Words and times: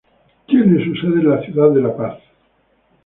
Tiene 0.47 0.83
su 0.83 0.95
sede 0.95 1.21
en 1.21 1.29
la 1.29 1.43
ciudad 1.43 1.69
de 1.69 1.81
La 1.83 1.95
Paz. 1.95 2.17